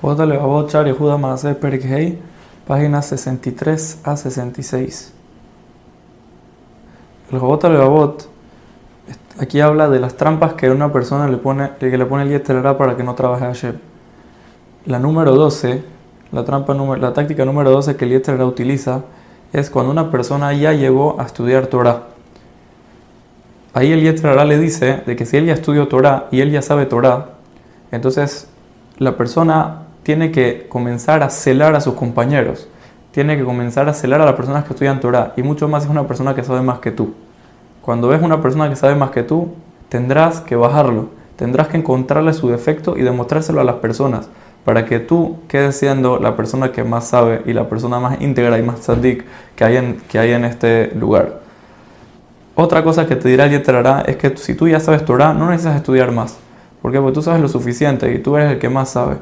Jota 0.00 0.26
Levavot 0.26 0.70
Char 0.70 0.86
Yehuda 0.86 1.18
Maaseh 1.18 1.54
Perek 1.54 2.18
páginas 2.66 3.06
63 3.06 4.00
a 4.04 4.16
66. 4.16 5.12
El 7.32 7.38
Jota 7.38 7.68
Levavot 7.68 8.28
aquí 9.38 9.60
habla 9.60 9.88
de 9.88 10.00
las 10.00 10.14
trampas 10.16 10.54
que 10.54 10.70
una 10.70 10.92
persona 10.92 11.28
le 11.28 11.38
pone, 11.38 11.70
que 11.78 11.96
le 11.96 12.06
pone 12.06 12.24
el 12.24 12.30
Yeterara 12.30 12.76
para 12.76 12.96
que 12.96 13.02
no 13.02 13.14
trabaje 13.14 13.44
a 13.44 13.48
Hashem. 13.48 13.78
La 14.86 14.98
número 14.98 15.34
12, 15.34 15.82
la, 16.32 16.44
trampa, 16.44 16.74
la 16.74 17.12
táctica 17.12 17.44
número 17.44 17.70
12 17.70 17.96
que 17.96 18.04
el 18.04 18.12
Yeterara 18.12 18.44
utiliza 18.44 19.02
es 19.52 19.70
cuando 19.70 19.90
una 19.90 20.10
persona 20.10 20.52
ya 20.52 20.72
llegó 20.72 21.20
a 21.20 21.24
estudiar 21.24 21.66
Torah. 21.66 22.02
Ahí 23.74 23.92
el 23.92 24.02
Yeterara 24.02 24.44
le 24.44 24.58
dice 24.58 25.02
de 25.06 25.16
que 25.16 25.24
si 25.24 25.36
él 25.36 25.46
ya 25.46 25.54
estudió 25.54 25.88
Torah 25.88 26.28
y 26.30 26.40
él 26.40 26.50
ya 26.50 26.62
sabe 26.62 26.86
Torah, 26.86 27.30
entonces 27.90 28.48
la 28.98 29.16
persona 29.16 29.82
tiene 30.02 30.32
que 30.32 30.66
comenzar 30.68 31.22
a 31.22 31.30
celar 31.30 31.74
a 31.74 31.80
sus 31.80 31.94
compañeros, 31.94 32.68
tiene 33.12 33.36
que 33.36 33.44
comenzar 33.44 33.88
a 33.88 33.94
celar 33.94 34.20
a 34.20 34.24
las 34.24 34.34
personas 34.34 34.64
que 34.64 34.72
estudian 34.72 35.00
Torah 35.00 35.32
y 35.36 35.42
mucho 35.42 35.68
más 35.68 35.84
es 35.84 35.90
una 35.90 36.06
persona 36.06 36.34
que 36.34 36.42
sabe 36.42 36.62
más 36.62 36.80
que 36.80 36.90
tú. 36.90 37.14
Cuando 37.82 38.08
ves 38.08 38.22
una 38.22 38.42
persona 38.42 38.68
que 38.68 38.76
sabe 38.76 38.94
más 38.94 39.10
que 39.10 39.22
tú, 39.22 39.54
tendrás 39.88 40.40
que 40.40 40.56
bajarlo, 40.56 41.10
tendrás 41.36 41.68
que 41.68 41.76
encontrarle 41.76 42.32
su 42.32 42.48
defecto 42.48 42.96
y 42.96 43.02
demostrárselo 43.02 43.60
a 43.60 43.64
las 43.64 43.76
personas 43.76 44.28
para 44.64 44.84
que 44.84 44.98
tú 44.98 45.38
quedes 45.48 45.78
siendo 45.78 46.18
la 46.18 46.36
persona 46.36 46.72
que 46.72 46.84
más 46.84 47.08
sabe 47.08 47.42
y 47.46 47.52
la 47.52 47.68
persona 47.68 48.00
más 48.00 48.20
íntegra 48.20 48.58
y 48.58 48.62
más 48.62 48.80
tzadik 48.80 49.24
que 49.54 49.64
hay 49.64 49.76
en, 49.76 50.00
que 50.08 50.18
hay 50.18 50.32
en 50.32 50.44
este 50.44 50.92
lugar. 50.94 51.40
Otra 52.54 52.82
cosa 52.82 53.06
que 53.06 53.14
te 53.14 53.28
dirá 53.28 53.44
el 53.44 53.52
Yeterará 53.52 54.02
es 54.02 54.16
que 54.16 54.36
si 54.36 54.54
tú 54.54 54.66
ya 54.68 54.80
sabes 54.80 55.04
Torah, 55.04 55.32
no 55.32 55.48
necesitas 55.48 55.76
estudiar 55.76 56.10
más. 56.10 56.36
¿Por 56.82 56.92
qué? 56.92 56.98
Porque 57.00 57.14
tú 57.14 57.22
sabes 57.22 57.40
lo 57.40 57.48
suficiente 57.48 58.12
y 58.12 58.18
tú 58.18 58.36
eres 58.36 58.52
el 58.52 58.58
que 58.58 58.68
más 58.68 58.90
sabe. 58.90 59.16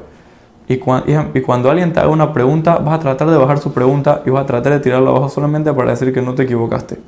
Y, 0.69 0.77
cuando 0.77 1.71
alguien 1.71 1.93
te 1.93 2.01
haga 2.01 2.09
una 2.09 2.33
pregunta, 2.33 2.77
vas 2.77 2.95
a 2.95 2.99
tratar 2.99 3.29
de 3.29 3.37
bajar 3.37 3.57
su 3.57 3.71
pregunta 3.71 4.21
y 4.25 4.29
vas 4.29 4.43
a 4.43 4.45
tratar 4.45 4.73
de 4.73 4.79
tirarla 4.81 5.11
abajo 5.11 5.29
solamente 5.29 5.71
para 5.73 5.91
decir 5.91 6.13
que 6.13 6.21
no 6.21 6.35
te 6.35 6.43
equivocaste. 6.43 6.99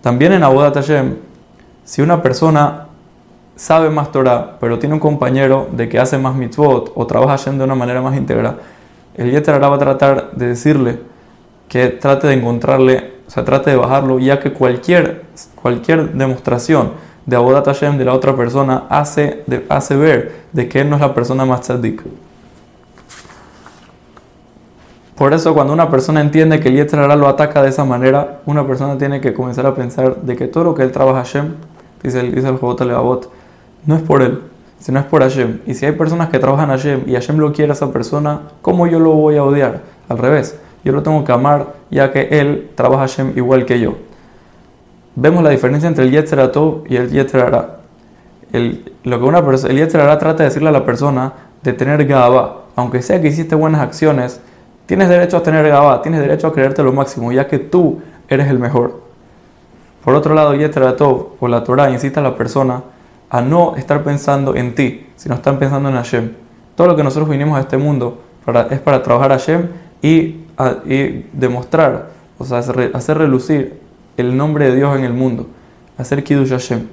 También 0.00 0.32
en 0.32 0.44
Abu 0.44 0.58
Hashem, 0.60 1.16
si 1.84 2.00
una 2.00 2.22
persona 2.22 2.86
sabe 3.56 3.90
más 3.90 4.12
Torah, 4.12 4.56
pero 4.60 4.78
tiene 4.78 4.94
un 4.94 5.00
compañero 5.00 5.68
de 5.72 5.88
que 5.88 5.98
hace 5.98 6.16
más 6.16 6.36
mitzvot 6.36 6.92
o 6.94 7.06
trabaja 7.06 7.36
Hashem 7.36 7.58
de 7.58 7.64
una 7.64 7.74
manera 7.74 8.00
más 8.00 8.16
íntegra, 8.16 8.56
el 9.16 9.32
Yeter 9.32 9.60
va 9.60 9.74
a 9.74 9.78
tratar 9.78 10.30
de 10.32 10.48
decirle 10.48 11.00
que 11.68 11.88
trate 11.88 12.28
de 12.28 12.34
encontrarle, 12.34 13.14
o 13.26 13.30
sea, 13.30 13.44
trate 13.44 13.70
de 13.70 13.76
bajarlo, 13.76 14.20
ya 14.20 14.38
que 14.38 14.52
cualquier, 14.52 15.24
cualquier 15.60 16.12
demostración 16.12 16.92
de 17.26 17.36
Abodat 17.36 17.66
Hashem 17.66 17.98
de 17.98 18.04
la 18.04 18.12
otra 18.12 18.36
persona 18.36 18.84
hace, 18.88 19.44
hace 19.68 19.96
ver 19.96 20.44
de 20.52 20.68
que 20.68 20.80
él 20.80 20.90
no 20.90 20.96
es 20.96 21.00
la 21.00 21.14
persona 21.14 21.44
más 21.44 21.62
tzadik. 21.62 22.02
Por 25.16 25.32
eso 25.32 25.54
cuando 25.54 25.72
una 25.72 25.90
persona 25.90 26.20
entiende 26.20 26.58
que 26.58 26.68
el 26.68 26.74
Yetzirah 26.74 27.14
lo 27.14 27.28
ataca 27.28 27.62
de 27.62 27.68
esa 27.68 27.84
manera, 27.84 28.40
una 28.46 28.66
persona 28.66 28.98
tiene 28.98 29.20
que 29.20 29.32
comenzar 29.32 29.64
a 29.64 29.74
pensar 29.74 30.16
de 30.16 30.34
que 30.34 30.48
todo 30.48 30.64
lo 30.64 30.74
que 30.74 30.82
él 30.82 30.90
trabaja 30.90 31.18
Hashem, 31.18 31.54
dice 32.02 32.20
el, 32.20 32.34
dice 32.34 32.48
el 32.48 32.56
Jobot 32.56 32.80
Levavot, 32.80 33.30
no 33.86 33.94
es 33.94 34.02
por 34.02 34.22
él, 34.22 34.42
sino 34.80 34.98
es 34.98 35.06
por 35.06 35.22
Hashem. 35.22 35.60
Y 35.66 35.74
si 35.74 35.86
hay 35.86 35.92
personas 35.92 36.30
que 36.30 36.40
trabajan 36.40 36.68
Hashem 36.68 37.04
y 37.06 37.14
Hashem 37.14 37.38
lo 37.38 37.52
quiere 37.52 37.70
a 37.70 37.74
esa 37.74 37.92
persona, 37.92 38.40
¿cómo 38.60 38.88
yo 38.88 38.98
lo 38.98 39.12
voy 39.12 39.36
a 39.36 39.44
odiar? 39.44 39.82
Al 40.08 40.18
revés, 40.18 40.58
yo 40.84 40.92
lo 40.92 41.04
tengo 41.04 41.22
que 41.22 41.32
amar 41.32 41.74
ya 41.90 42.10
que 42.10 42.28
él 42.40 42.70
trabaja 42.74 43.02
Hashem 43.02 43.34
igual 43.36 43.66
que 43.66 43.78
yo. 43.78 43.94
Vemos 45.16 45.42
la 45.42 45.50
diferencia 45.50 45.88
entre 45.88 46.04
el 46.04 46.10
Yetzirah 46.10 46.50
y 46.88 46.96
el 46.96 47.10
Yetzirah. 47.10 47.76
El, 48.52 48.92
lo 49.04 49.18
que 49.18 49.24
una 49.24 49.44
persona, 49.44 49.72
el 49.72 49.78
Yetzirah 49.78 50.18
trata 50.18 50.42
de 50.42 50.48
decirle 50.48 50.68
a 50.68 50.72
la 50.72 50.84
persona 50.84 51.32
de 51.62 51.72
tener 51.72 52.04
gaba, 52.06 52.64
aunque 52.76 53.02
sea 53.02 53.20
que 53.20 53.28
hiciste 53.28 53.54
buenas 53.54 53.80
acciones, 53.80 54.40
Tienes 54.86 55.08
derecho 55.08 55.38
a 55.38 55.42
tener 55.42 55.66
Gabá, 55.66 56.02
tienes 56.02 56.20
derecho 56.20 56.46
a 56.46 56.52
creerte 56.52 56.82
lo 56.82 56.92
máximo, 56.92 57.32
ya 57.32 57.48
que 57.48 57.58
tú 57.58 58.02
eres 58.28 58.48
el 58.48 58.58
mejor. 58.58 59.00
Por 60.04 60.14
otro 60.14 60.34
lado, 60.34 60.54
Tov 60.96 61.28
o 61.40 61.48
la 61.48 61.64
Torah 61.64 61.90
incita 61.90 62.20
a 62.20 62.22
la 62.22 62.36
persona 62.36 62.82
a 63.30 63.40
no 63.40 63.76
estar 63.76 64.04
pensando 64.04 64.54
en 64.54 64.74
ti, 64.74 65.06
sino 65.16 65.36
estar 65.36 65.58
pensando 65.58 65.88
en 65.88 65.94
Hashem. 65.94 66.32
Todo 66.76 66.88
lo 66.88 66.96
que 66.96 67.02
nosotros 67.02 67.30
vinimos 67.30 67.56
a 67.56 67.62
este 67.62 67.78
mundo 67.78 68.20
para, 68.44 68.62
es 68.70 68.78
para 68.80 69.02
trabajar 69.02 69.32
a 69.32 69.38
Hashem 69.38 69.68
y, 70.02 70.40
demostrar, 71.32 72.10
o 72.38 72.44
sea, 72.44 72.58
hacer, 72.58 73.18
relucir 73.18 73.80
el 74.16 74.36
nombre 74.36 74.70
de 74.70 74.76
Dios 74.76 74.96
en 74.96 75.04
el 75.04 75.12
mundo, 75.12 75.46
hacer 75.98 76.22
Kiddush 76.24 76.50
Hashem. 76.50 76.88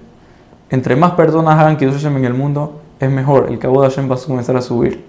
Entre 0.69 0.95
más 0.95 1.11
personas 1.11 1.59
hagan 1.59 1.77
Kiddush 1.77 1.95
Hashem 1.95 2.17
en 2.17 2.25
el 2.25 2.33
mundo, 2.33 2.81
es 2.99 3.09
mejor, 3.09 3.47
el 3.49 3.59
cabo 3.59 3.81
de 3.81 3.89
Hashem 3.89 4.09
va 4.09 4.15
a 4.15 4.19
comenzar 4.19 4.55
a 4.55 4.61
subir. 4.61 5.03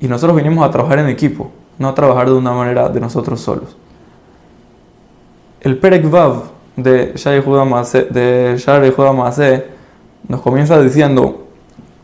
Y 0.00 0.08
nosotros 0.08 0.36
vinimos 0.36 0.66
a 0.66 0.70
trabajar 0.70 0.98
en 0.98 1.08
equipo 1.08 1.50
no 1.78 1.92
trabajar 1.94 2.26
de 2.26 2.34
una 2.34 2.52
manera 2.52 2.88
de 2.88 3.00
nosotros 3.00 3.40
solos. 3.40 3.76
El 5.60 5.78
Perek 5.78 6.08
Vav 6.08 6.44
de 6.76 7.12
Shari 7.16 7.42
Maase 8.94 9.66
nos 10.28 10.40
comienza 10.40 10.80
diciendo 10.80 11.46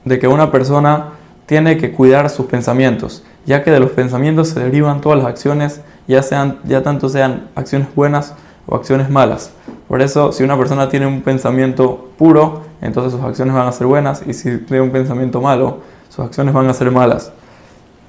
de 0.05 0.19
que 0.19 0.29
una 0.29 0.51
persona 0.51 1.11
tiene 1.47 1.77
que 1.77 1.93
cuidar 1.93 2.31
sus 2.31 2.47
pensamientos, 2.47 3.23
ya 3.47 3.63
que 3.63 3.71
de 3.71 3.81
los 3.81 3.91
pensamientos 3.91 4.49
se 4.49 4.61
derivan 4.61 5.01
todas 5.01 5.19
las 5.19 5.27
acciones, 5.27 5.81
ya, 6.09 6.23
sean, 6.23 6.59
ya 6.65 6.83
tanto 6.83 7.09
sean 7.09 7.49
acciones 7.55 7.89
buenas 7.95 8.35
o 8.67 8.77
acciones 8.77 9.11
malas. 9.11 9.53
Por 9.89 10.01
eso, 10.03 10.33
si 10.33 10.43
una 10.43 10.57
persona 10.57 10.89
tiene 10.89 11.07
un 11.07 11.23
pensamiento 11.23 12.11
puro, 12.17 12.63
entonces 12.81 13.13
sus 13.13 13.23
acciones 13.23 13.55
van 13.55 13.67
a 13.67 13.73
ser 13.73 13.87
buenas, 13.87 14.23
y 14.27 14.35
si 14.35 14.59
tiene 14.59 14.83
un 14.83 14.91
pensamiento 14.91 15.41
malo, 15.41 15.79
sus 16.09 16.25
acciones 16.25 16.55
van 16.55 16.69
a 16.69 16.75
ser 16.75 16.91
malas. 16.91 17.33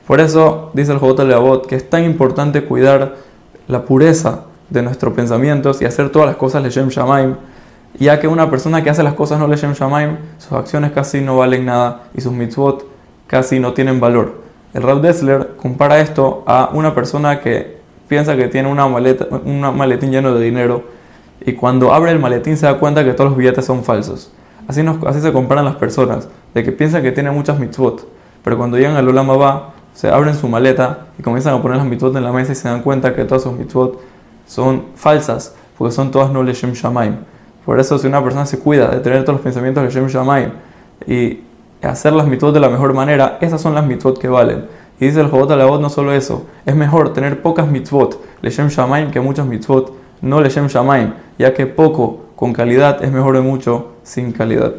Por 0.07 0.19
eso 0.19 0.71
dice 0.73 0.91
el 0.91 0.99
Jobot 0.99 1.19
Leabot 1.19 1.65
que 1.65 1.75
es 1.75 1.89
tan 1.89 2.03
importante 2.03 2.65
cuidar 2.65 3.15
la 3.67 3.85
pureza 3.85 4.41
de 4.69 4.81
nuestros 4.81 5.13
pensamientos 5.13 5.81
y 5.81 5.85
hacer 5.85 6.09
todas 6.09 6.27
las 6.27 6.35
cosas 6.35 6.61
Leshem 6.61 6.89
Shamaim, 6.89 7.35
ya 7.97 8.19
que 8.19 8.27
una 8.27 8.49
persona 8.49 8.83
que 8.83 8.89
hace 8.89 9.03
las 9.03 9.13
cosas 9.13 9.39
no 9.39 9.47
Leshem 9.47 9.73
Shamaim, 9.73 10.17
sus 10.37 10.51
acciones 10.53 10.91
casi 10.91 11.21
no 11.21 11.37
valen 11.37 11.65
nada 11.65 12.03
y 12.13 12.21
sus 12.21 12.33
mitzvot 12.33 12.85
casi 13.27 13.59
no 13.59 13.73
tienen 13.73 13.99
valor. 13.99 14.41
El 14.73 14.81
Rab 14.81 15.01
Dessler 15.01 15.51
compara 15.55 15.99
esto 15.99 16.43
a 16.47 16.71
una 16.73 16.93
persona 16.95 17.39
que 17.39 17.77
piensa 18.07 18.35
que 18.35 18.47
tiene 18.47 18.69
una 18.69 18.87
maleta, 18.87 19.27
un 19.45 19.61
maletín 19.75 20.11
lleno 20.11 20.33
de 20.33 20.43
dinero 20.43 20.83
y 21.45 21.53
cuando 21.53 21.93
abre 21.93 22.11
el 22.11 22.19
maletín 22.19 22.57
se 22.57 22.65
da 22.65 22.79
cuenta 22.79 23.03
que 23.03 23.13
todos 23.13 23.31
los 23.31 23.37
billetes 23.37 23.65
son 23.65 23.83
falsos. 23.83 24.31
Así, 24.67 24.81
así 25.07 25.19
se 25.19 25.33
comparan 25.33 25.65
las 25.65 25.75
personas, 25.75 26.29
de 26.53 26.63
que 26.63 26.71
piensan 26.71 27.01
que 27.01 27.11
tienen 27.11 27.33
muchas 27.33 27.59
mitzvot, 27.59 28.07
pero 28.43 28.57
cuando 28.57 28.77
llegan 28.77 28.95
al 28.95 29.07
Olam 29.07 29.29
va 29.29 29.73
se 29.93 30.09
abren 30.09 30.35
su 30.35 30.47
maleta 30.47 31.07
y 31.19 31.21
comienzan 31.21 31.53
a 31.53 31.61
poner 31.61 31.77
las 31.77 31.85
mitzvot 31.85 32.15
en 32.15 32.23
la 32.23 32.31
mesa 32.31 32.51
y 32.51 32.55
se 32.55 32.67
dan 32.67 32.81
cuenta 32.81 33.13
que 33.13 33.25
todas 33.25 33.43
sus 33.43 33.53
mitzvot 33.53 34.01
son 34.47 34.85
falsas, 34.95 35.55
porque 35.77 35.93
son 35.93 36.11
todas 36.11 36.31
no 36.31 36.43
Leshem 36.43 36.73
Shamaim. 36.73 37.17
Por 37.65 37.79
eso, 37.79 37.97
si 37.97 38.07
una 38.07 38.21
persona 38.21 38.45
se 38.45 38.59
cuida 38.59 38.87
de 38.87 38.99
tener 38.99 39.23
todos 39.23 39.35
los 39.35 39.41
pensamientos 39.41 39.83
Leshem 39.83 40.07
Shamaim 40.07 40.51
y 41.07 41.41
hacer 41.81 42.13
las 42.13 42.27
mitzvot 42.27 42.53
de 42.53 42.59
la 42.59 42.69
mejor 42.69 42.93
manera, 42.93 43.37
esas 43.41 43.61
son 43.61 43.75
las 43.75 43.85
mitzvot 43.85 44.19
que 44.19 44.27
valen. 44.27 44.65
Y 45.03 45.07
dice 45.07 45.19
el 45.19 45.29
Jobot 45.29 45.49
voz 45.67 45.81
no 45.81 45.89
solo 45.89 46.13
eso, 46.13 46.45
es 46.65 46.73
mejor 46.77 47.11
tener 47.11 47.41
pocas 47.41 47.67
mitzvot 47.67 48.23
Leshem 48.41 48.69
Shamaim 48.69 49.11
que 49.11 49.19
muchas 49.19 49.45
mitzvot 49.45 49.91
no 50.21 50.39
Leshem 50.39 50.67
Shamaim, 50.67 51.13
ya 51.37 51.53
que 51.53 51.67
poco 51.67 52.27
con 52.37 52.53
calidad 52.53 53.03
es 53.03 53.11
mejor 53.11 53.35
de 53.35 53.41
mucho 53.41 53.95
sin 54.03 54.31
calidad. 54.31 54.75